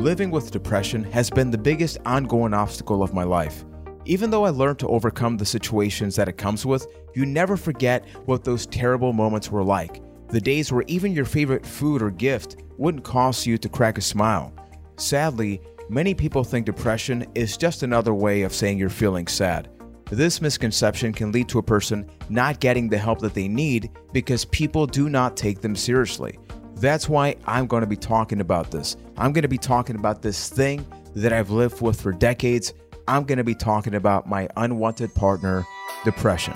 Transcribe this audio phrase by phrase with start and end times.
[0.00, 3.64] living with depression has been the biggest ongoing obstacle of my life.
[4.04, 8.06] Even though I learned to overcome the situations that it comes with, you never forget
[8.26, 10.02] what those terrible moments were like.
[10.28, 14.02] The days where even your favorite food or gift wouldn't cause you to crack a
[14.02, 14.52] smile.
[14.96, 19.70] Sadly, many people think depression is just another way of saying you're feeling sad.
[20.10, 24.44] This misconception can lead to a person not getting the help that they need because
[24.44, 26.38] people do not take them seriously.
[26.76, 28.96] That's why I'm going to be talking about this.
[29.16, 32.74] I'm going to be talking about this thing that I've lived with for decades.
[33.08, 35.66] I'm going to be talking about my unwanted partner,
[36.04, 36.54] depression.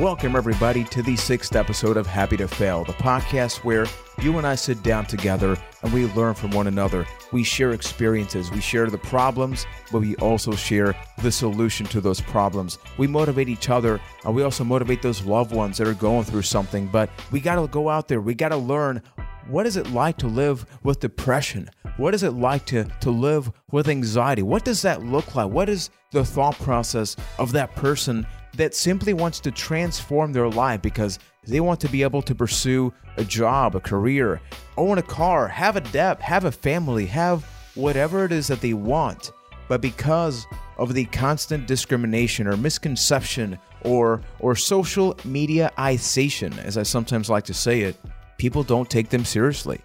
[0.00, 3.84] Welcome, everybody, to the sixth episode of Happy to Fail, the podcast where
[4.22, 7.06] you and I sit down together and we learn from one another.
[7.32, 12.22] We share experiences, we share the problems, but we also share the solution to those
[12.22, 12.78] problems.
[12.96, 16.42] We motivate each other and we also motivate those loved ones that are going through
[16.42, 16.86] something.
[16.86, 19.02] But we got to go out there, we got to learn
[19.48, 21.68] what is it like to live with depression?
[21.98, 24.42] What is it like to, to live with anxiety?
[24.42, 25.50] What does that look like?
[25.50, 30.82] What is the thought process of that person that simply wants to transform their life
[30.82, 34.40] because they want to be able to pursue a job, a career,
[34.76, 38.74] own a car, have a debt, have a family, have whatever it is that they
[38.74, 39.32] want.
[39.68, 40.46] But because
[40.78, 47.54] of the constant discrimination or misconception or or social mediaization, as I sometimes like to
[47.54, 47.96] say it,
[48.36, 49.80] people don't take them seriously.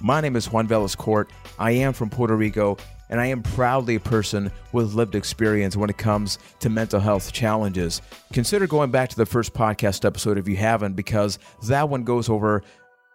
[0.00, 1.30] My name is Juan Velas Court.
[1.58, 2.78] I am from Puerto Rico
[3.10, 7.32] and I am proudly a person with lived experience when it comes to mental health
[7.32, 8.00] challenges.
[8.32, 12.28] Consider going back to the first podcast episode if you haven't, because that one goes
[12.28, 12.62] over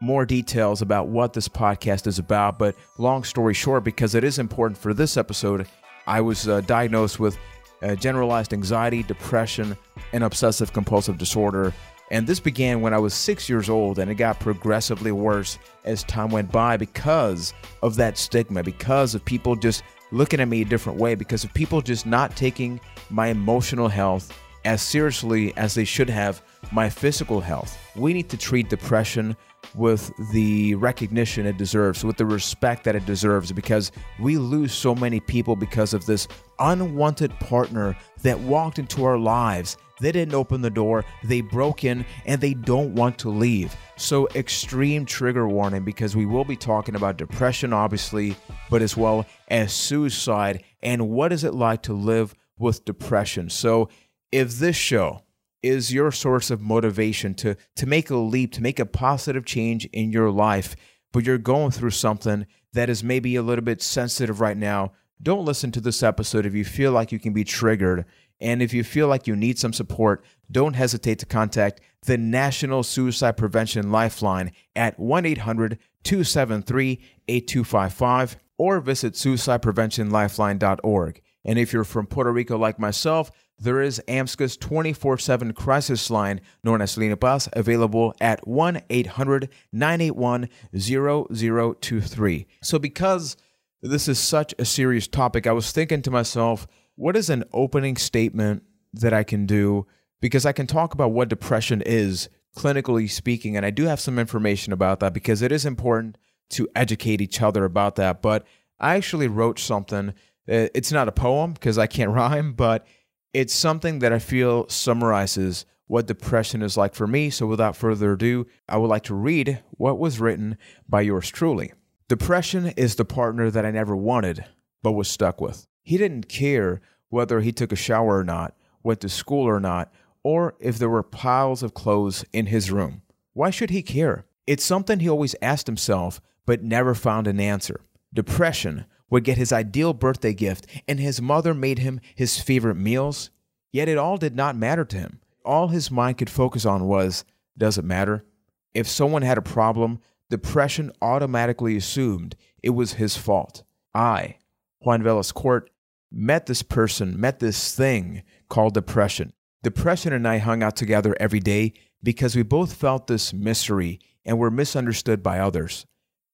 [0.01, 2.59] more details about what this podcast is about.
[2.59, 5.67] But long story short, because it is important for this episode,
[6.05, 7.37] I was uh, diagnosed with
[7.81, 9.77] uh, generalized anxiety, depression,
[10.11, 11.73] and obsessive compulsive disorder.
[12.11, 16.03] And this began when I was six years old, and it got progressively worse as
[16.03, 20.65] time went by because of that stigma, because of people just looking at me a
[20.65, 24.31] different way, because of people just not taking my emotional health
[24.65, 26.41] as seriously as they should have
[26.71, 27.77] my physical health.
[27.95, 29.35] We need to treat depression
[29.73, 34.95] with the recognition it deserves, with the respect that it deserves, because we lose so
[34.95, 36.27] many people because of this
[36.59, 42.05] unwanted partner that walked into our lives they didn't open the door, they broke in,
[42.25, 43.75] and they don't want to leave.
[43.95, 48.35] So, extreme trigger warning because we will be talking about depression, obviously,
[48.69, 53.49] but as well as suicide and what is it like to live with depression.
[53.49, 53.89] So,
[54.31, 55.21] if this show
[55.63, 59.85] is your source of motivation to, to make a leap, to make a positive change
[59.85, 60.75] in your life,
[61.11, 64.91] but you're going through something that is maybe a little bit sensitive right now,
[65.21, 68.05] don't listen to this episode if you feel like you can be triggered
[68.39, 72.83] and if you feel like you need some support, don't hesitate to contact the National
[72.83, 81.21] Suicide Prevention Lifeline at 1 800 273 8255 or visit suicidepreventionlifeline.org.
[81.43, 86.41] And if you're from Puerto Rico like myself, there is ASSMCA's 24 7 crisis line
[86.63, 92.47] known as Línea PAS available at 1 800 981 0023.
[92.61, 93.37] So, because
[93.81, 97.97] this is such a serious topic, I was thinking to myself, what is an opening
[97.97, 98.63] statement
[98.93, 99.85] that I can do?
[100.21, 104.17] Because I can talk about what depression is, clinically speaking, and I do have some
[104.17, 106.17] information about that because it is important
[106.51, 108.21] to educate each other about that.
[108.21, 108.45] But
[108.79, 110.09] I actually wrote something.
[110.49, 112.85] Uh, it's not a poem because I can't rhyme, but
[113.33, 117.29] it's something that I feel summarizes what depression is like for me.
[117.29, 120.57] So without further ado, I would like to read what was written
[120.87, 121.73] by yours truly.
[122.07, 124.45] Depression is the partner that I never wanted,
[124.81, 125.67] but was stuck with.
[125.85, 129.93] He didn't care whether he took a shower or not, went to school or not,
[130.23, 133.03] or if there were piles of clothes in his room.
[133.33, 134.25] Why should he care?
[134.47, 137.81] It's something he always asked himself, but never found an answer.
[138.11, 143.29] Depression would get his ideal birthday gift, and his mother made him his favorite meals.
[143.71, 145.19] Yet it all did not matter to him.
[145.43, 147.23] All his mind could focus on was
[147.57, 148.25] does it matter?
[148.73, 149.99] If someone had a problem,
[150.29, 153.63] depression automatically assumed it was his fault.
[153.93, 154.37] I,
[154.79, 155.69] Juan Velas Court,
[156.11, 159.33] met this person, met this thing called depression.
[159.63, 161.73] Depression and I hung out together every day
[162.03, 165.85] because we both felt this misery and were misunderstood by others.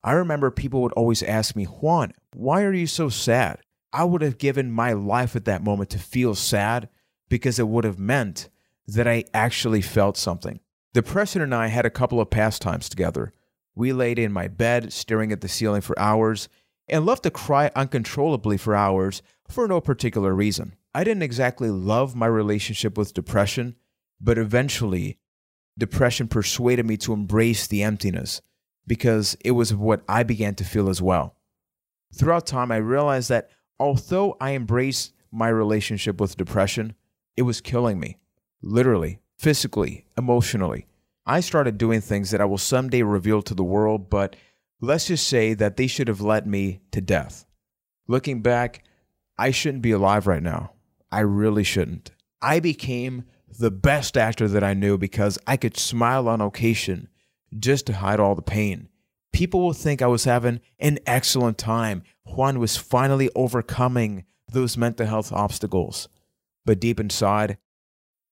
[0.03, 3.59] I remember people would always ask me, Juan, why are you so sad?
[3.93, 6.89] I would have given my life at that moment to feel sad
[7.29, 8.49] because it would have meant
[8.87, 10.59] that I actually felt something.
[10.93, 13.31] Depression and I had a couple of pastimes together.
[13.75, 16.49] We laid in my bed, staring at the ceiling for hours,
[16.89, 19.21] and loved to cry uncontrollably for hours
[19.51, 20.75] for no particular reason.
[20.93, 23.75] I didn't exactly love my relationship with depression,
[24.19, 25.19] but eventually
[25.77, 28.41] depression persuaded me to embrace the emptiness
[28.87, 31.35] because it was what I began to feel as well.
[32.13, 33.49] Throughout time, I realized that
[33.79, 36.93] although I embraced my relationship with depression,
[37.37, 38.17] it was killing me,
[38.61, 40.87] literally, physically, emotionally.
[41.25, 44.35] I started doing things that I will someday reveal to the world, but
[44.81, 47.45] let's just say that they should have led me to death.
[48.07, 48.83] Looking back,
[49.41, 50.73] I shouldn't be alive right now.
[51.11, 52.11] I really shouldn't.
[52.43, 53.23] I became
[53.57, 57.09] the best actor that I knew because I could smile on occasion
[57.57, 58.89] just to hide all the pain.
[59.33, 62.03] People will think I was having an excellent time.
[62.23, 66.07] Juan was finally overcoming those mental health obstacles.
[66.63, 67.57] But deep inside,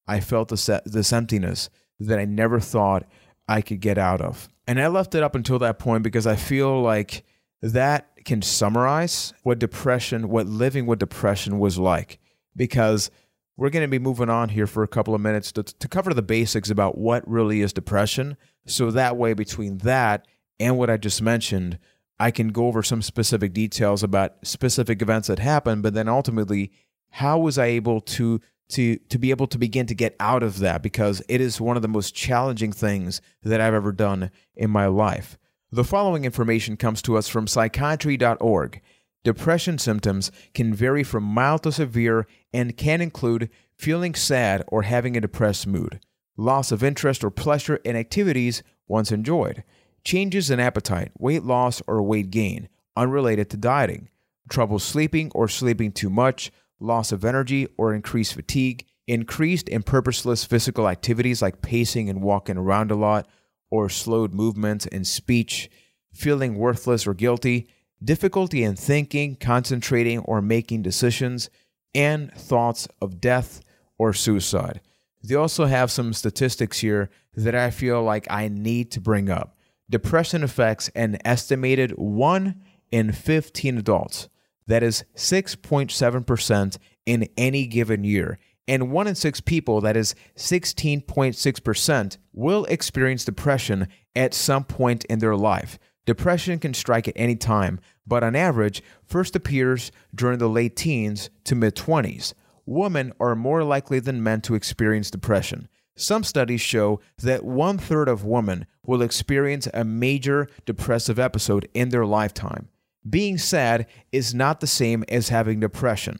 [0.07, 3.07] I felt this, this emptiness that I never thought
[3.47, 4.47] I could get out of.
[4.67, 7.23] And I left it up until that point because I feel like
[7.61, 12.19] that can summarize what depression, what living with depression was like.
[12.55, 13.11] Because
[13.57, 16.13] we're going to be moving on here for a couple of minutes to, to cover
[16.13, 18.37] the basics about what really is depression.
[18.65, 20.25] So that way, between that
[20.59, 21.77] and what I just mentioned,
[22.19, 26.71] I can go over some specific details about specific events that happened, but then ultimately,
[27.11, 28.39] how was I able to
[28.69, 31.75] to to be able to begin to get out of that because it is one
[31.75, 35.37] of the most challenging things that I've ever done in my life.
[35.71, 38.81] The following information comes to us from psychiatry.org.
[39.23, 45.15] Depression symptoms can vary from mild to severe and can include feeling sad or having
[45.15, 45.99] a depressed mood,
[46.35, 49.63] loss of interest or pleasure in activities once enjoyed,
[50.03, 52.67] changes in appetite, weight loss or weight gain
[52.97, 54.09] unrelated to dieting,
[54.49, 60.43] trouble sleeping or sleeping too much, loss of energy or increased fatigue, increased and purposeless
[60.43, 63.27] physical activities like pacing and walking around a lot,
[63.69, 65.69] or slowed movements in speech,
[66.11, 67.67] feeling worthless or guilty,
[68.03, 71.49] difficulty in thinking, concentrating, or making decisions,
[71.93, 73.61] and thoughts of death
[73.97, 74.81] or suicide.
[75.21, 79.57] They also have some statistics here that I feel like I need to bring up.
[79.89, 82.61] Depression affects an estimated 1
[82.91, 84.29] in 15 adults.
[84.67, 88.39] That is 6.7% in any given year.
[88.69, 95.17] And 1 in 6 people, that is 16.6%, will experience depression at some point in
[95.17, 95.79] their life.
[96.05, 101.31] Depression can strike at any time, but on average, first appears during the late teens
[101.45, 102.35] to mid 20s.
[102.67, 105.67] Women are more likely than men to experience depression.
[105.95, 111.89] Some studies show that one third of women will experience a major depressive episode in
[111.89, 112.69] their lifetime.
[113.09, 116.19] Being sad is not the same as having depression.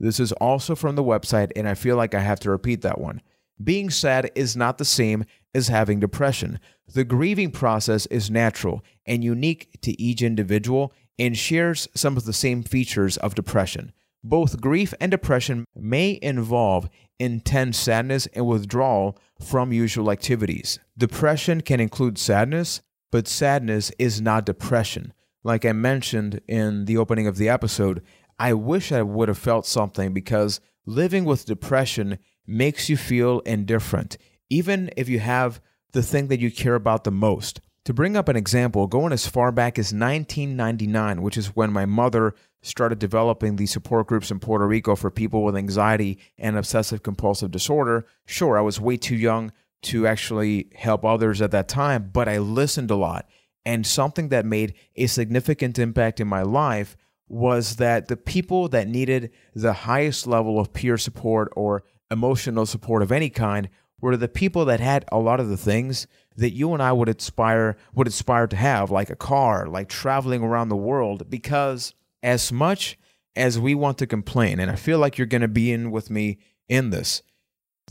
[0.00, 3.00] This is also from the website, and I feel like I have to repeat that
[3.00, 3.20] one.
[3.62, 5.24] Being sad is not the same
[5.54, 6.58] as having depression.
[6.92, 12.32] The grieving process is natural and unique to each individual and shares some of the
[12.32, 13.92] same features of depression.
[14.24, 16.88] Both grief and depression may involve
[17.18, 20.78] intense sadness and withdrawal from usual activities.
[20.96, 22.80] Depression can include sadness,
[23.12, 25.12] but sadness is not depression.
[25.42, 28.02] Like I mentioned in the opening of the episode,
[28.40, 34.16] I wish I would have felt something because living with depression makes you feel indifferent,
[34.48, 35.60] even if you have
[35.92, 37.60] the thing that you care about the most.
[37.84, 41.84] To bring up an example, going as far back as 1999, which is when my
[41.84, 47.02] mother started developing these support groups in Puerto Rico for people with anxiety and obsessive
[47.02, 48.06] compulsive disorder.
[48.24, 49.52] Sure, I was way too young
[49.82, 53.28] to actually help others at that time, but I listened a lot.
[53.66, 56.96] And something that made a significant impact in my life
[57.30, 63.02] was that the people that needed the highest level of peer support or emotional support
[63.02, 63.68] of any kind
[64.00, 66.06] were the people that had a lot of the things
[66.36, 70.42] that you and I would aspire would aspire to have, like a car, like traveling
[70.42, 72.98] around the world, because as much
[73.36, 76.10] as we want to complain, and I feel like you're going to be in with
[76.10, 77.22] me in this,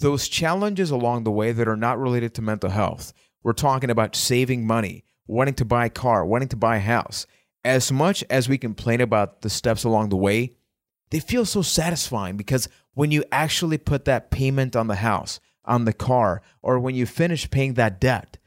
[0.02, 4.16] those challenges along the way that are not related to mental health, we're talking about
[4.16, 7.26] saving money, wanting to buy a car, wanting to buy a house.
[7.64, 10.56] As much as we complain about the steps along the way,
[11.12, 15.86] they feel so satisfying because when you actually put that payment on the house, on
[15.86, 18.38] the car, or when you finish paying that debt,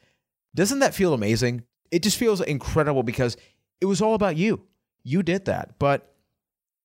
[0.55, 1.65] doesn't that feel amazing?
[1.91, 3.37] It just feels incredible because
[3.81, 4.63] it was all about you.
[5.03, 5.79] You did that.
[5.79, 6.15] But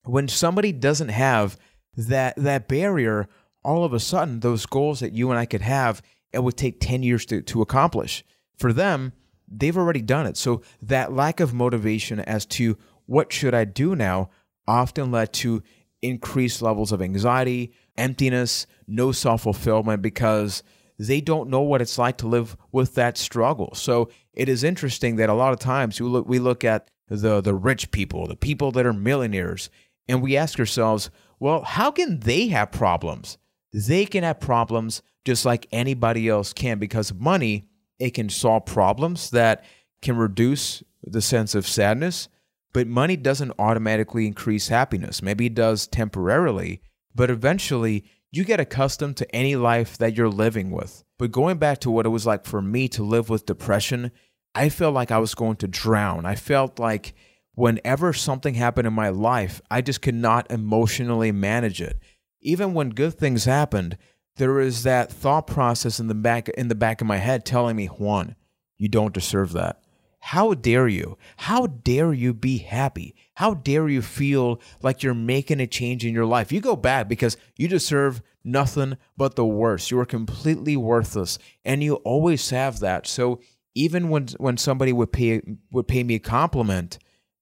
[0.03, 1.57] when somebody doesn't have
[1.95, 3.27] that that barrier,
[3.63, 6.79] all of a sudden those goals that you and I could have, it would take
[6.79, 8.23] 10 years to, to accomplish.
[8.57, 9.13] For them,
[9.47, 10.37] they've already done it.
[10.37, 14.29] So that lack of motivation as to what should I do now
[14.67, 15.63] often led to
[16.01, 20.63] increased levels of anxiety, emptiness, no self fulfillment because
[20.99, 23.73] they don't know what it's like to live with that struggle.
[23.75, 27.41] So it is interesting that a lot of times we look, we look at the,
[27.41, 29.69] the rich people, the people that are millionaires,
[30.07, 33.37] and we ask ourselves, well, how can they have problems?
[33.73, 37.67] They can have problems just like anybody else can because money
[37.99, 39.63] it can solve problems that
[40.01, 42.27] can reduce the sense of sadness
[42.73, 45.23] but money doesn't automatically increase happiness.
[45.23, 46.81] Maybe it does temporarily
[47.15, 51.03] but eventually you get accustomed to any life that you're living with.
[51.17, 54.11] But going back to what it was like for me to live with depression
[54.53, 56.25] i felt like i was going to drown.
[56.25, 57.15] I felt like
[57.55, 61.97] whenever something happened in my life i just could not emotionally manage it.
[62.41, 63.97] Even when good things happened
[64.37, 67.75] there is that thought process in the back in the back of my head telling
[67.75, 68.35] me, Juan,
[68.77, 69.81] you don't deserve that.
[70.19, 71.17] How dare you?
[71.37, 73.15] How dare you be happy?
[73.35, 76.51] How dare you feel like you're making a change in your life?
[76.51, 79.91] You go back because you deserve nothing but the worst.
[79.91, 83.07] You are completely worthless, and you always have that.
[83.07, 83.39] So
[83.75, 85.41] even when when somebody would pay
[85.71, 86.97] would pay me a compliment,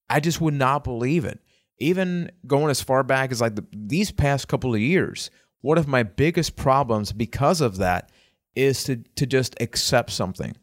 [0.08, 1.40] I just would not believe it.
[1.78, 5.30] Even going as far back as like the, these past couple of years,
[5.66, 8.12] one of my biggest problems because of that
[8.54, 10.56] is to to just accept something.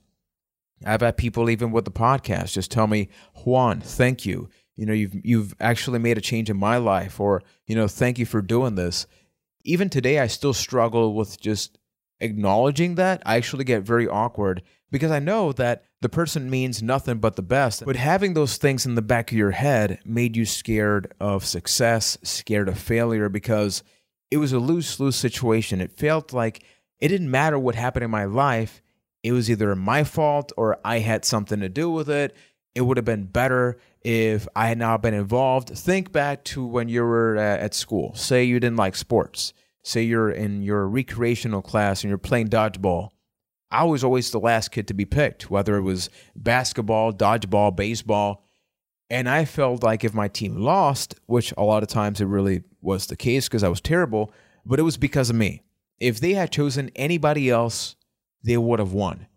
[0.85, 3.09] I've had people even with the podcast just tell me,
[3.43, 4.49] Juan, thank you.
[4.77, 8.17] You know, you've you've actually made a change in my life, or you know, thank
[8.17, 9.05] you for doing this.
[9.65, 11.77] Even today, I still struggle with just
[12.21, 13.21] acknowledging that.
[13.25, 17.41] I actually get very awkward because I know that the person means nothing but the
[17.41, 17.83] best.
[17.85, 22.17] But having those things in the back of your head made you scared of success,
[22.23, 23.83] scared of failure, because
[24.33, 25.79] it was a lose lose situation.
[25.79, 26.63] It felt like
[26.99, 28.81] it didn't matter what happened in my life.
[29.21, 32.35] It was either my fault or I had something to do with it.
[32.73, 35.69] It would have been better if I had not been involved.
[35.69, 38.15] Think back to when you were uh, at school.
[38.15, 39.53] Say you didn't like sports.
[39.83, 43.09] Say you're in your recreational class and you're playing dodgeball.
[43.69, 48.43] I was always the last kid to be picked, whether it was basketball, dodgeball, baseball.
[49.13, 52.63] And I felt like if my team lost, which a lot of times it really
[52.81, 54.33] was the case because I was terrible,
[54.65, 55.61] but it was because of me.
[55.99, 57.95] If they had chosen anybody else,
[58.43, 59.27] they would have won.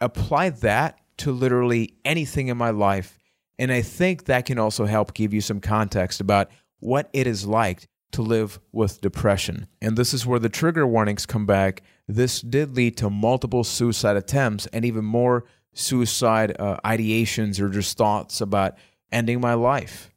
[0.00, 3.16] Apply that to literally anything in my life.
[3.60, 7.46] And I think that can also help give you some context about what it is
[7.46, 9.68] like to live with depression.
[9.80, 11.84] And this is where the trigger warnings come back.
[12.08, 15.44] This did lead to multiple suicide attempts and even more
[15.74, 18.74] suicide uh, ideations or just thoughts about
[19.12, 20.10] ending my life.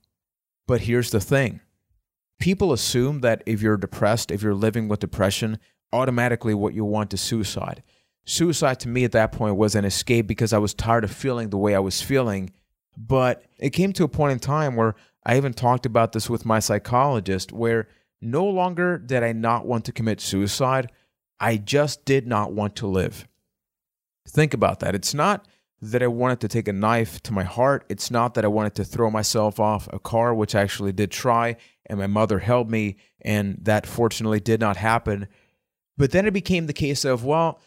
[0.68, 1.62] But here's the thing
[2.40, 5.60] people assume that if you're depressed, if you're living with depression,
[5.92, 7.84] automatically what you want is suicide.
[8.26, 11.50] Suicide to me at that point was an escape because I was tired of feeling
[11.50, 12.52] the way I was feeling.
[12.96, 16.46] But it came to a point in time where I even talked about this with
[16.46, 17.88] my psychologist, where
[18.22, 20.92] no longer did I not want to commit suicide.
[21.40, 23.28] I just did not want to live.
[24.28, 24.96] Think about that.
[24.96, 25.48] It's not
[25.82, 27.86] that I wanted to take a knife to my heart.
[27.90, 31.12] It's not that I wanted to throw myself off a car, which I actually did
[31.12, 31.56] try,
[31.86, 35.28] and my mother held me, and that fortunately did not happen.
[35.98, 37.60] But then it became the case of, well,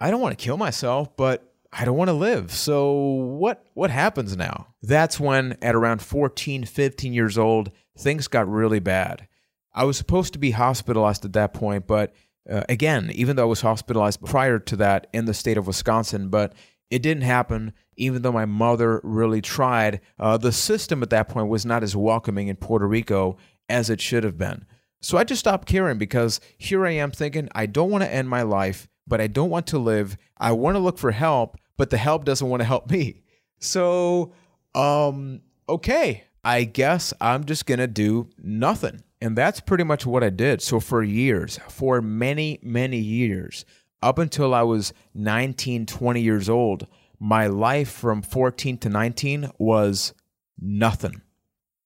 [0.00, 2.52] I don't want to kill myself, but I don't want to live.
[2.52, 4.68] So what what happens now?
[4.82, 9.28] That's when at around 14, 15 years old, things got really bad.
[9.74, 12.14] I was supposed to be hospitalized at that point, but
[12.48, 16.28] uh, again, even though I was hospitalized prior to that in the state of Wisconsin,
[16.28, 16.54] but
[16.90, 20.00] it didn't happen, even though my mother really tried.
[20.18, 23.36] Uh, the system at that point was not as welcoming in Puerto Rico
[23.68, 24.66] as it should have been.
[25.00, 28.28] So I just stopped caring because here I am thinking, I don't want to end
[28.28, 30.16] my life, but I don't want to live.
[30.38, 33.22] I want to look for help, but the help doesn't want to help me.
[33.58, 34.32] So,
[34.74, 39.02] um, okay, I guess I'm just going to do nothing.
[39.20, 40.60] And that's pretty much what I did.
[40.60, 43.64] So for years, for many, many years,
[44.06, 46.86] up until I was 19, 20 years old,
[47.18, 50.14] my life from 14 to 19 was
[50.60, 51.22] nothing.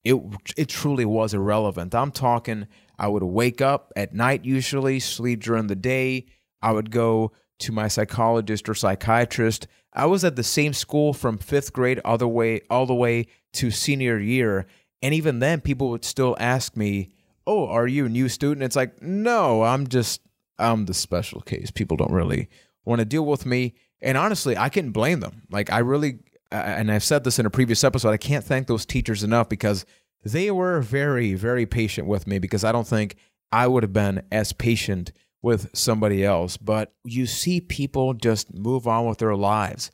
[0.04, 0.16] It
[0.54, 1.94] it truly was irrelevant.
[1.94, 2.66] I'm talking
[2.98, 6.26] I would wake up at night usually, sleep during the day.
[6.60, 9.66] I would go to my psychologist or psychiatrist.
[9.94, 13.28] I was at the same school from 5th grade all the way all the way
[13.54, 14.66] to senior year,
[15.00, 17.08] and even then people would still ask me,
[17.46, 20.20] "Oh, are you a new student?" It's like, "No, I'm just
[20.60, 21.70] I'm the special case.
[21.70, 22.48] People don't really
[22.84, 23.74] want to deal with me.
[24.02, 25.42] And honestly, I can blame them.
[25.50, 28.86] Like, I really, and I've said this in a previous episode, I can't thank those
[28.86, 29.84] teachers enough because
[30.24, 33.16] they were very, very patient with me because I don't think
[33.52, 35.12] I would have been as patient
[35.42, 36.56] with somebody else.
[36.56, 39.90] But you see people just move on with their lives.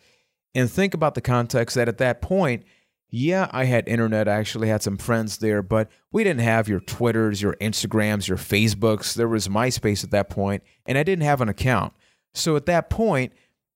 [0.55, 2.65] And think about the context that at that point,
[3.09, 4.29] yeah, I had internet.
[4.29, 8.37] I actually had some friends there, but we didn't have your Twitters, your Instagrams, your
[8.37, 9.15] Facebooks.
[9.15, 11.93] There was MySpace at that point, and I didn't have an account.
[12.35, 13.33] So at that point,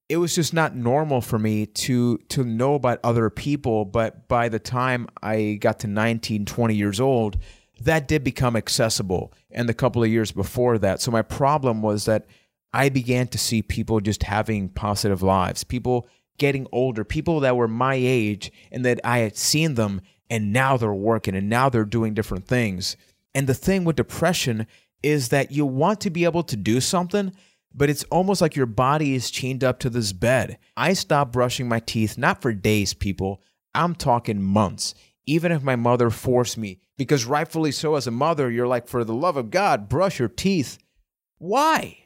[0.08, 4.48] it was just not normal for me to to know about other people, but by
[4.48, 7.38] the time I got to 19, 20 years old,
[7.80, 11.00] that did become accessible and the couple of years before that.
[11.00, 12.26] So my problem was that
[12.72, 16.08] I began to see people just having positive lives, people
[16.40, 20.76] getting older, people that were my age and that I had seen them and now
[20.76, 22.96] they're working and now they're doing different things.
[23.34, 24.66] And the thing with depression
[25.02, 27.32] is that you want to be able to do something,
[27.74, 30.58] but it's almost like your body is chained up to this bed.
[30.76, 33.42] I stopped brushing my teeth, not for days, people.
[33.74, 34.94] I'm talking months.
[35.26, 39.04] Even if my mother forced me, because rightfully so, as a mother, you're like, for
[39.04, 40.78] the love of God, brush your teeth.
[41.38, 41.98] Why?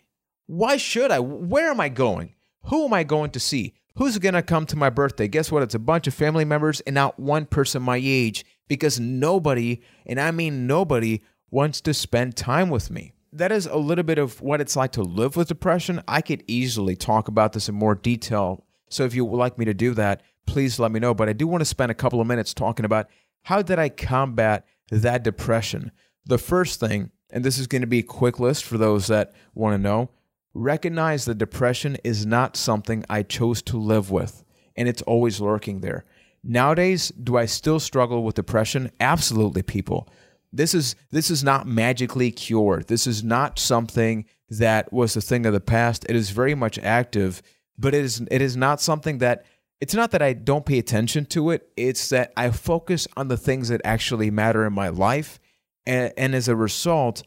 [0.46, 1.20] Why should I?
[1.20, 2.34] Where am I going?
[2.64, 3.74] Who am I going to see?
[3.96, 5.28] Who's to come to my birthday?
[5.28, 5.62] Guess what?
[5.62, 10.20] It's a bunch of family members and not one person my age because nobody, and
[10.20, 13.12] I mean nobody, wants to spend time with me.
[13.32, 16.02] That is a little bit of what it's like to live with depression.
[16.08, 18.64] I could easily talk about this in more detail.
[18.90, 21.14] So if you would like me to do that, please let me know.
[21.14, 23.08] But I do want to spend a couple of minutes talking about
[23.42, 25.92] how did I combat that depression.
[26.26, 29.34] The first thing, and this is going to be a quick list for those that
[29.54, 30.10] want to know,
[30.54, 34.44] recognize that depression is not something I chose to live with,
[34.76, 36.04] and it's always lurking there.
[36.42, 38.90] Nowadays, do I still struggle with depression?
[39.00, 40.08] Absolutely, people.
[40.52, 42.86] This is this is not magically cured.
[42.86, 46.06] This is not something that was a thing of the past.
[46.08, 47.42] It is very much active,
[47.76, 49.44] but it is it is not something that
[49.80, 51.68] it's not that I don't pay attention to it.
[51.76, 55.40] It's that I focus on the things that actually matter in my life,
[55.86, 57.22] and, and as a result,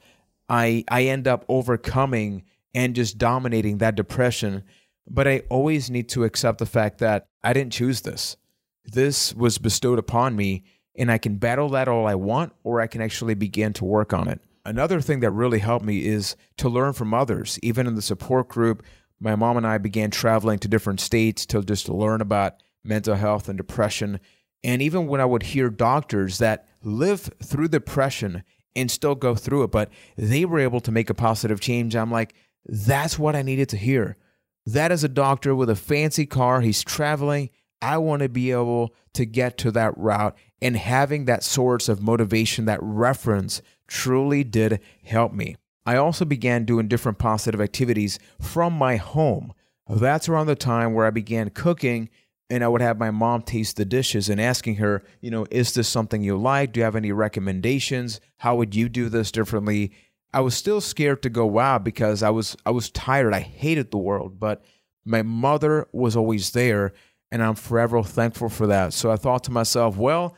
[0.48, 2.44] I I end up overcoming
[2.78, 4.64] and just dominating that depression.
[5.10, 8.38] But I always need to accept the fact that I didn't choose this.
[8.86, 10.64] This was bestowed upon me,
[10.96, 14.14] and I can battle that all I want, or I can actually begin to work
[14.14, 14.42] on it.
[14.64, 17.58] Another thing that really helped me is to learn from others.
[17.64, 18.84] Even in the support group,
[19.20, 23.50] my mom and I began traveling to different states to just learn about mental health
[23.50, 24.20] and depression.
[24.64, 28.44] And even when I would hear doctors that live through depression
[28.76, 32.12] and still go through it, but they were able to make a positive change, I'm
[32.12, 32.36] like,
[32.68, 34.18] that's what I needed to hear.
[34.66, 36.62] That is a doctor with a fancy car.
[36.62, 37.50] He's traveling.
[37.82, 40.36] I want to be able to get to that route.
[40.62, 45.56] And having that source of motivation, that reference, truly did help me.
[45.86, 49.54] I also began doing different positive activities from my home.
[49.88, 52.10] That's around the time where I began cooking
[52.50, 55.74] and I would have my mom taste the dishes and asking her, you know, is
[55.74, 56.74] this something you like?
[56.74, 58.20] Do you have any recommendations?
[58.38, 59.92] How would you do this differently?
[60.34, 63.34] I was still scared to go out because I was I was tired.
[63.34, 64.64] I hated the world, but
[65.06, 66.94] my mother was always there
[67.32, 68.94] and I'm forever thankful for that.
[68.94, 70.36] So I thought to myself, well,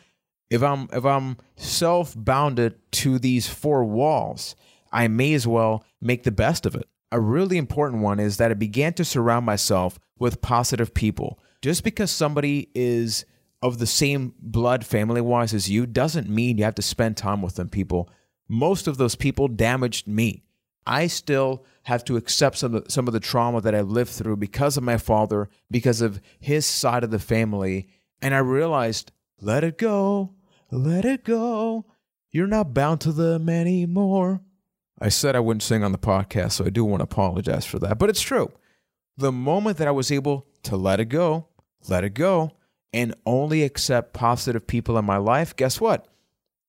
[0.49, 4.55] if I'm if I'm self-bounded to these four walls,
[4.91, 6.87] I may as well make the best of it.
[7.11, 11.39] A really important one is that I began to surround myself with positive people.
[11.61, 13.25] Just because somebody is
[13.61, 17.41] of the same blood family wise as you doesn't mean you have to spend time
[17.41, 18.09] with them people
[18.49, 20.43] most of those people damaged me.
[20.85, 24.09] I still have to accept some of, the, some of the trauma that I lived
[24.09, 27.87] through because of my father, because of his side of the family.
[28.21, 30.33] And I realized, let it go,
[30.71, 31.85] let it go.
[32.31, 34.41] You're not bound to them anymore.
[34.99, 37.79] I said I wouldn't sing on the podcast, so I do want to apologize for
[37.79, 37.99] that.
[37.99, 38.51] But it's true.
[39.15, 41.47] The moment that I was able to let it go,
[41.87, 42.51] let it go,
[42.91, 46.07] and only accept positive people in my life, guess what?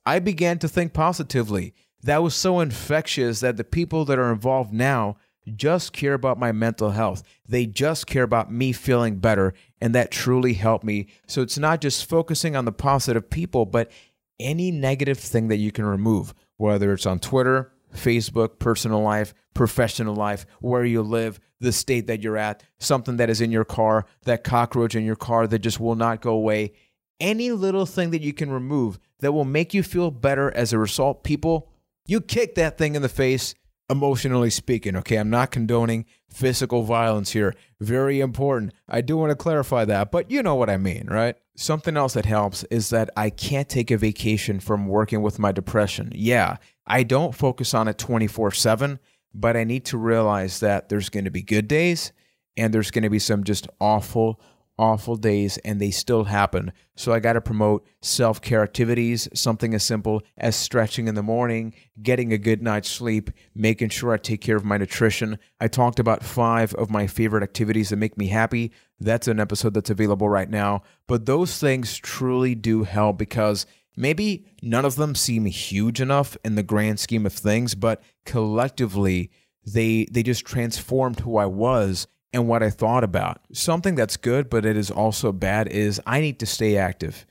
[0.04, 1.74] I began to think positively.
[2.02, 5.16] That was so infectious that the people that are involved now
[5.54, 7.22] just care about my mental health.
[7.46, 9.54] They just care about me feeling better.
[9.80, 11.08] And that truly helped me.
[11.26, 13.90] So it's not just focusing on the positive people, but
[14.38, 20.14] any negative thing that you can remove, whether it's on Twitter, Facebook, personal life, professional
[20.14, 24.06] life, where you live, the state that you're at, something that is in your car,
[24.24, 26.72] that cockroach in your car that just will not go away.
[27.20, 30.78] Any little thing that you can remove that will make you feel better as a
[30.78, 31.70] result, people,
[32.06, 33.54] you kick that thing in the face,
[33.90, 34.96] emotionally speaking.
[34.96, 37.54] Okay, I'm not condoning physical violence here.
[37.80, 38.72] Very important.
[38.88, 41.37] I do want to clarify that, but you know what I mean, right?
[41.56, 45.52] Something else that helps is that I can't take a vacation from working with my
[45.52, 46.12] depression.
[46.14, 46.56] Yeah,
[46.87, 48.98] I don't focus on it 24 7,
[49.35, 52.12] but I need to realize that there's going to be good days
[52.56, 54.40] and there's going to be some just awful,
[54.80, 56.72] awful days and they still happen.
[56.96, 61.22] So I got to promote self care activities, something as simple as stretching in the
[61.22, 65.38] morning, getting a good night's sleep, making sure I take care of my nutrition.
[65.60, 68.72] I talked about five of my favorite activities that make me happy.
[68.98, 70.82] That's an episode that's available right now.
[71.06, 73.66] But those things truly do help because
[73.96, 79.30] maybe none of them seem huge enough in the grand scheme of things, but collectively,
[79.62, 83.40] they they just transformed who I was and what I thought about.
[83.52, 87.26] Something that's good, but it is also bad, is I need to stay active.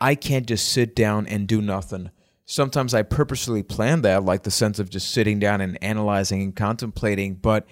[0.00, 2.10] I can't just sit down and do nothing.
[2.44, 6.54] Sometimes I purposely plan that, like the sense of just sitting down and analyzing and
[6.54, 7.66] contemplating, but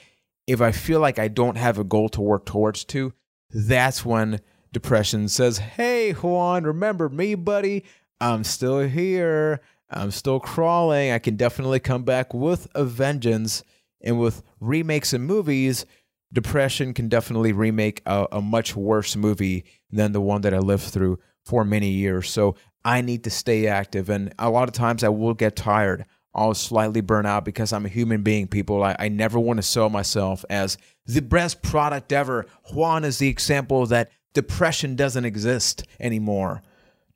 [0.47, 3.13] if I feel like I don't have a goal to work towards to,
[3.51, 4.41] that's when
[4.73, 7.85] depression says, Hey, Juan, remember me, buddy?
[8.21, 9.61] I'm still here.
[9.91, 11.11] I'm still crawling.
[11.11, 13.63] I can definitely come back with a vengeance.
[14.05, 15.87] And with remakes and movies,
[16.33, 20.85] depression can definitely remake a, a, much worse movie than the one that I lived
[20.85, 22.31] through for many years.
[22.31, 24.09] So I need to stay active.
[24.09, 26.07] And a lot of times I will get tired.
[26.35, 28.83] I'll slightly burn out because I'm a human being, people.
[28.83, 32.47] I, I never want to sell myself as the best product ever.
[32.73, 36.63] Juan is the example that depression doesn't exist anymore.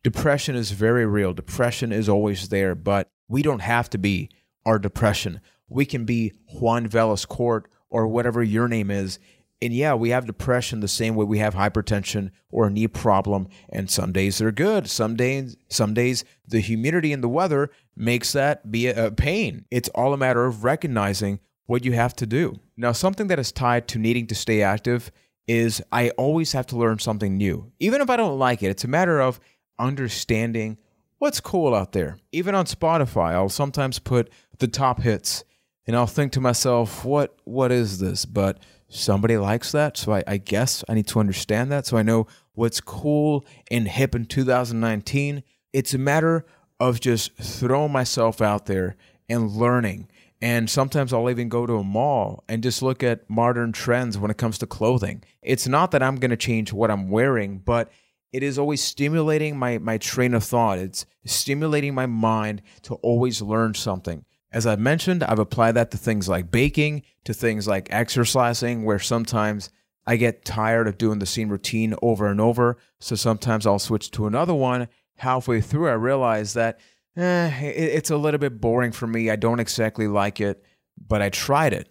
[0.05, 1.33] Depression is very real.
[1.33, 4.29] Depression is always there, but we don't have to be
[4.67, 5.41] our depression.
[5.69, 9.19] We can be Juan Velascourt or whatever your name is.
[9.63, 13.49] And yeah, we have depression the same way we have hypertension or a knee problem.
[13.71, 14.89] And some days they're good.
[14.89, 19.65] Some days, some days the humidity in the weather makes that be a pain.
[19.71, 22.61] It's all a matter of recognizing what you have to do.
[22.77, 25.11] Now, something that is tied to needing to stay active
[25.47, 27.73] is I always have to learn something new.
[27.81, 29.41] Even if I don't like it, it's a matter of
[29.79, 30.79] understanding
[31.19, 32.19] what's cool out there.
[32.33, 35.45] Even on Spotify, I'll sometimes put the top hits
[35.87, 38.25] and I'll think to myself, what what is this?
[38.25, 42.03] But somebody likes that, so I, I guess I need to understand that so I
[42.03, 45.43] know what's cool and hip in 2019.
[45.73, 46.45] It's a matter
[46.81, 48.97] of just throwing myself out there
[49.29, 50.09] and learning.
[50.43, 54.31] And sometimes I'll even go to a mall and just look at modern trends when
[54.31, 55.25] it comes to clothing.
[55.43, 57.91] It's not that I'm going to change what I'm wearing, but
[58.33, 60.79] it is always stimulating my, my train of thought.
[60.79, 64.27] It's stimulating my mind to always learn something.
[64.53, 68.99] As I mentioned, I've applied that to things like baking, to things like exercising, where
[68.99, 69.71] sometimes
[70.07, 72.79] I get tired of doing the same routine over and over.
[73.01, 74.89] So sometimes I'll switch to another one.
[75.17, 76.79] Halfway through, I realize that
[77.17, 79.31] eh, it's a little bit boring for me.
[79.31, 80.63] I don't exactly like it,
[80.97, 81.89] but I tried it.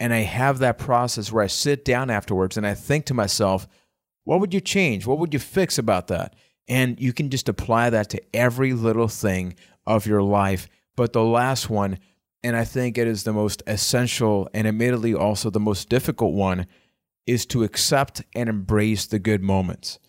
[0.00, 3.66] And I have that process where I sit down afterwards and I think to myself,
[4.24, 5.06] what would you change?
[5.06, 6.36] What would you fix about that?
[6.68, 9.54] And you can just apply that to every little thing
[9.86, 10.68] of your life.
[10.98, 12.00] But the last one,
[12.42, 16.66] and I think it is the most essential and admittedly also the most difficult one,
[17.24, 20.00] is to accept and embrace the good moments.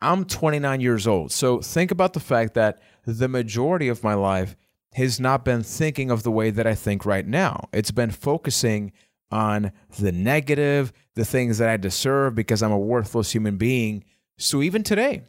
[0.00, 4.56] I'm 29 years old, so think about the fact that the majority of my life
[4.94, 7.68] has not been thinking of the way that I think right now.
[7.72, 8.90] It's been focusing
[9.30, 14.02] on the negative, the things that I deserve because I'm a worthless human being.
[14.38, 15.22] So even today,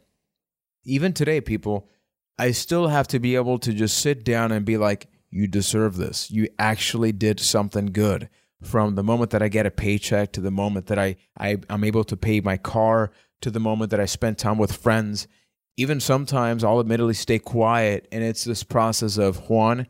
[0.85, 1.87] even today, people,
[2.39, 5.97] I still have to be able to just sit down and be like, you deserve
[5.97, 6.31] this.
[6.31, 8.29] You actually did something good.
[8.63, 11.83] From the moment that I get a paycheck to the moment that I, I I'm
[11.83, 15.27] able to pay my car to the moment that I spend time with friends.
[15.75, 19.85] Even sometimes I'll admittedly stay quiet, and it's this process of Juan,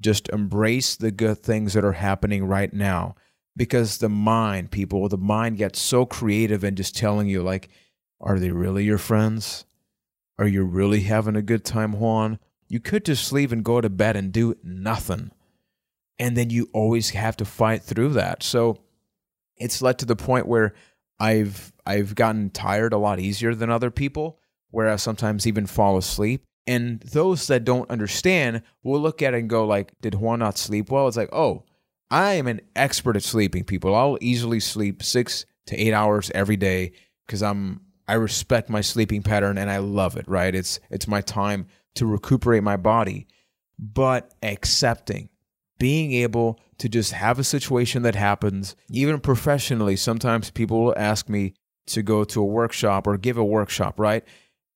[0.00, 3.14] just embrace the good things that are happening right now.
[3.56, 7.68] Because the mind, people, the mind gets so creative and just telling you, like,
[8.20, 9.64] are they really your friends?
[10.38, 12.38] Are you really having a good time, Juan?
[12.68, 15.30] You could just leave and go to bed and do nothing.
[16.18, 18.42] And then you always have to fight through that.
[18.42, 18.78] So
[19.56, 20.74] it's led to the point where
[21.18, 24.38] I've I've gotten tired a lot easier than other people,
[24.70, 26.44] where I sometimes even fall asleep.
[26.66, 30.58] And those that don't understand will look at it and go like, "Did Juan not
[30.58, 31.64] sleep well?" It's like, "Oh,
[32.10, 33.94] I am an expert at sleeping, people.
[33.94, 36.92] I'll easily sleep six to eight hours every day
[37.26, 40.26] because I'm I respect my sleeping pattern and I love it.
[40.26, 40.54] Right?
[40.54, 43.26] It's it's my time to recuperate my body,
[43.78, 45.28] but accepting,
[45.78, 49.96] being able to just have a situation that happens, even professionally.
[49.96, 51.54] Sometimes people will ask me
[51.86, 54.24] to go to a workshop or give a workshop, right?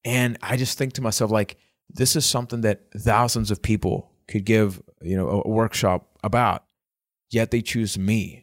[0.05, 1.57] And I just think to myself, like,
[1.89, 6.65] this is something that thousands of people could give, you know, a workshop about,
[7.31, 8.43] yet they choose me.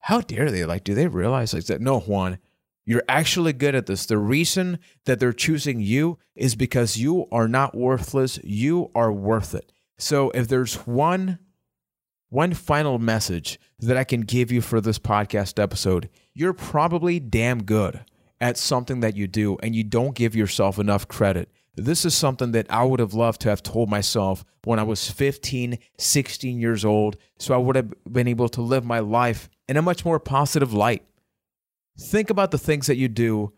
[0.00, 0.64] How dare they?
[0.64, 1.80] Like, do they realize like that?
[1.80, 2.38] No, Juan,
[2.84, 4.06] you're actually good at this.
[4.06, 8.38] The reason that they're choosing you is because you are not worthless.
[8.42, 9.72] You are worth it.
[9.98, 11.38] So if there's one
[12.28, 17.62] one final message that I can give you for this podcast episode, you're probably damn
[17.62, 18.06] good
[18.40, 21.50] at something that you do and you don't give yourself enough credit.
[21.74, 25.10] This is something that I would have loved to have told myself when I was
[25.10, 29.76] 15, 16 years old, so I would have been able to live my life in
[29.76, 31.02] a much more positive light.
[31.98, 33.52] Think about the things that you do.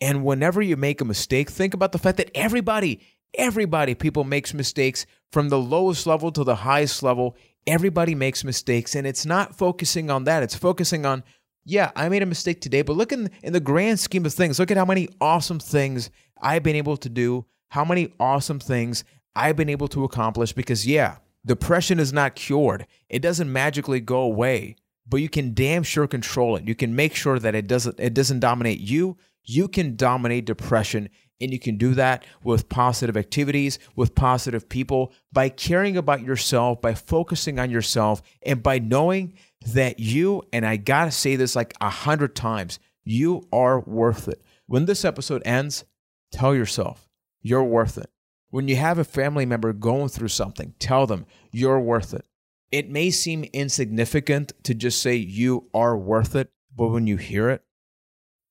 [0.00, 3.00] And whenever you make a mistake, think about the fact that everybody,
[3.34, 7.36] everybody, people makes mistakes from the lowest level to the highest level.
[7.66, 8.94] Everybody makes mistakes.
[8.94, 10.42] And it's not focusing on that.
[10.42, 11.24] It's focusing on,
[11.64, 14.58] yeah, I made a mistake today, but look in, in the grand scheme of things.
[14.58, 19.04] Look at how many awesome things I've been able to do, how many awesome things
[19.34, 22.86] I've been able to accomplish because, yeah, depression is not cured.
[23.08, 24.76] It doesn't magically go away
[25.08, 26.64] but you can damn sure control it.
[26.64, 29.16] You can make sure that it doesn't it doesn't dominate you.
[29.44, 31.08] You can dominate depression
[31.40, 36.80] and you can do that with positive activities, with positive people, by caring about yourself,
[36.82, 39.34] by focusing on yourself, and by knowing
[39.66, 44.42] that you, and I gotta say this like a hundred times, you are worth it.
[44.66, 45.84] When this episode ends,
[46.32, 47.08] tell yourself
[47.40, 48.10] you're worth it.
[48.50, 52.24] When you have a family member going through something, tell them you're worth it.
[52.70, 57.48] It may seem insignificant to just say you are worth it, but when you hear
[57.48, 57.62] it,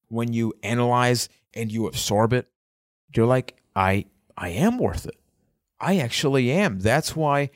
[0.09, 2.47] when you analyze and you absorb it,
[3.15, 5.15] you're like, I I am worth it.
[5.79, 6.79] I actually am.
[6.79, 7.51] That's why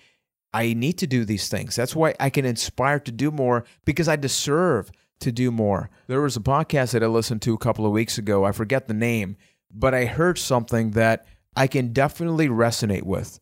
[0.54, 1.76] I need to do these things.
[1.76, 5.90] That's why I can inspire to do more because I deserve to do more.
[6.08, 8.44] There was a podcast that I listened to a couple of weeks ago.
[8.44, 9.38] I forget the name,
[9.72, 13.40] but I heard something that I can definitely resonate with.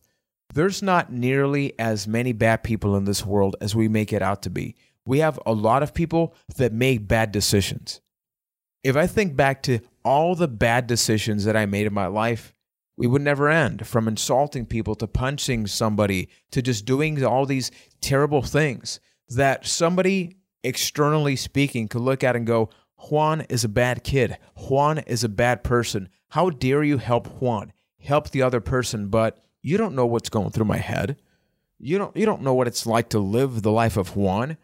[0.52, 4.42] There's not nearly as many bad people in this world as we make it out
[4.42, 4.74] to be.
[5.06, 8.00] We have a lot of people that make bad decisions.
[8.82, 12.54] If I think back to all the bad decisions that I made in my life,
[12.96, 17.70] we would never end from insulting people to punching somebody to just doing all these
[18.00, 22.68] terrible things that somebody externally speaking could look at and go,
[23.08, 24.36] Juan is a bad kid.
[24.56, 26.08] Juan is a bad person.
[26.30, 27.72] How dare you help Juan?
[27.98, 31.16] Help the other person, but you don't know what's going through my head.
[31.78, 34.56] You don't you don't know what it's like to live the life of Juan.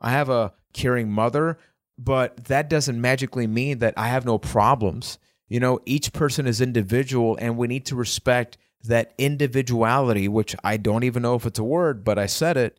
[0.00, 1.58] I have a caring mother
[1.98, 5.18] but that doesn't magically mean that I have no problems.
[5.48, 10.76] You know, each person is individual and we need to respect that individuality, which I
[10.76, 12.78] don't even know if it's a word, but I said it.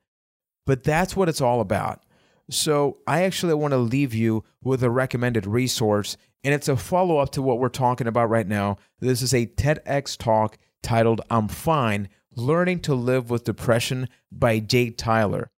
[0.65, 2.02] But that's what it's all about.
[2.50, 7.17] So I actually want to leave you with a recommended resource, and it's a follow
[7.17, 8.78] up to what we're talking about right now.
[9.00, 14.98] This is a TEDx talk titled I'm Fine Learning to Live with Depression by Jake
[14.98, 15.52] Tyler.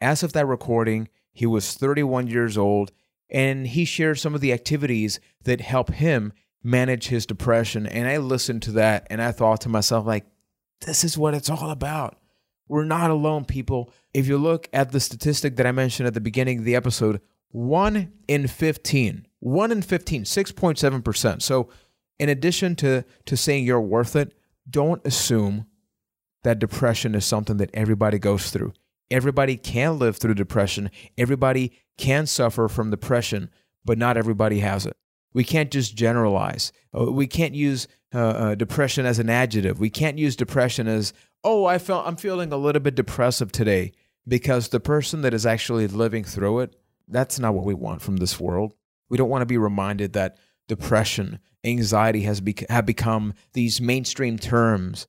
[0.00, 2.92] As of that recording, he was 31 years old,
[3.30, 7.86] and he shared some of the activities that help him manage his depression.
[7.86, 10.26] And I listened to that and I thought to myself, like,
[10.80, 12.18] this is what it's all about.
[12.68, 13.92] We're not alone, people.
[14.12, 17.20] If you look at the statistic that I mentioned at the beginning of the episode,
[17.50, 21.42] one in 15, one in 15, 6.7%.
[21.42, 21.70] So,
[22.18, 24.34] in addition to, to saying you're worth it,
[24.68, 25.66] don't assume
[26.44, 28.72] that depression is something that everybody goes through.
[29.10, 30.90] Everybody can live through depression.
[31.16, 33.50] Everybody can suffer from depression,
[33.84, 34.96] but not everybody has it.
[35.32, 36.72] We can't just generalize.
[36.96, 39.80] Uh, we can't use uh, uh, depression as an adjective.
[39.80, 41.12] We can't use depression as,
[41.44, 43.92] oh, I felt I'm feeling a little bit depressive today,
[44.26, 46.76] because the person that is actually living through it,
[47.08, 48.72] that's not what we want from this world.
[49.08, 50.36] We don't want to be reminded that
[50.68, 55.06] depression, anxiety has bec- have become these mainstream terms.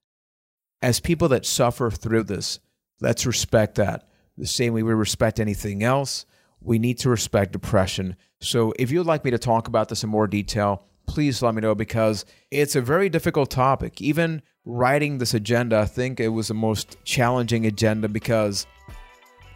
[0.82, 2.60] As people that suffer through this,
[3.02, 4.08] Let's respect that.
[4.38, 6.26] The same way we respect anything else,
[6.62, 8.16] we need to respect depression.
[8.42, 11.62] So if you'd like me to talk about this in more detail, please let me
[11.62, 14.02] know because it's a very difficult topic.
[14.02, 18.68] Even writing this agenda, I think it was the most challenging agenda because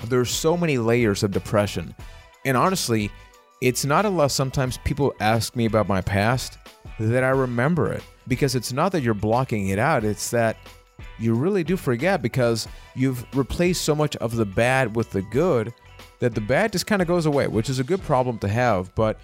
[0.05, 1.95] there's so many layers of depression.
[2.45, 3.11] And honestly,
[3.63, 6.58] it's not unless sometimes people ask me about my past
[6.99, 10.58] that I remember it because it's not that you're blocking it out, it's that
[11.17, 15.73] you really do forget because you've replaced so much of the bad with the good
[16.19, 18.93] that the bad just kind of goes away, which is a good problem to have.
[18.95, 19.17] But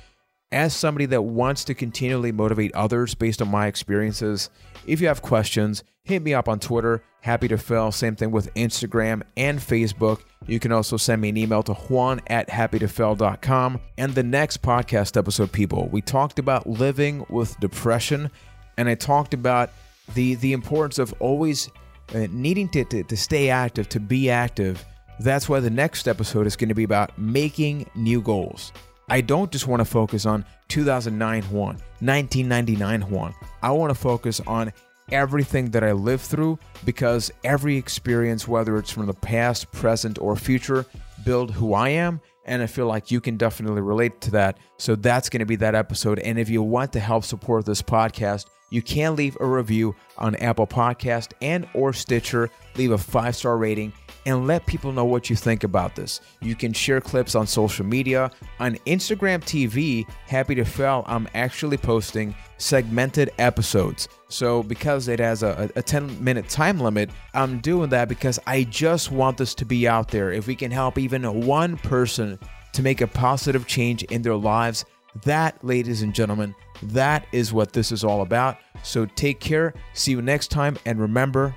[0.53, 4.49] as somebody that wants to continually motivate others based on my experiences,
[4.87, 7.03] if you have questions, hit me up on Twitter.
[7.21, 7.91] Happy to fail.
[7.91, 10.21] Same thing with Instagram and Facebook.
[10.47, 13.81] You can also send me an email to juan at happytofail.com.
[13.97, 18.31] And the next podcast episode, people, we talked about living with depression,
[18.77, 19.71] and I talked about
[20.15, 21.69] the the importance of always
[22.15, 24.83] uh, needing to, to, to stay active, to be active.
[25.19, 28.71] That's why the next episode is going to be about making new goals.
[29.09, 33.33] I don't just want to focus on 2009 Juan, 1999 Juan.
[33.61, 34.71] I want to focus on
[35.11, 40.35] everything that I lived through because every experience, whether it's from the past, present, or
[40.35, 40.85] future,
[41.25, 42.21] build who I am.
[42.45, 44.57] And I feel like you can definitely relate to that.
[44.77, 46.19] So that's going to be that episode.
[46.19, 50.35] And if you want to help support this podcast, you can leave a review on
[50.35, 52.49] Apple Podcast and or Stitcher.
[52.75, 53.93] Leave a five-star rating
[54.25, 56.21] and let people know what you think about this.
[56.41, 58.31] You can share clips on social media.
[58.59, 64.07] On Instagram TV, Happy to Fail, I'm actually posting segmented episodes.
[64.27, 68.63] So, because it has a, a 10 minute time limit, I'm doing that because I
[68.63, 70.31] just want this to be out there.
[70.31, 72.37] If we can help even one person
[72.73, 74.85] to make a positive change in their lives,
[75.23, 78.57] that, ladies and gentlemen, that is what this is all about.
[78.83, 79.73] So take care.
[79.93, 80.77] See you next time.
[80.85, 81.55] And remember,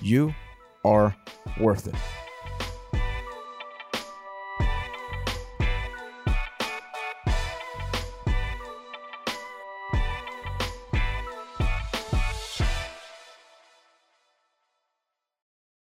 [0.00, 0.34] you
[0.84, 1.14] are
[1.60, 1.94] worth it.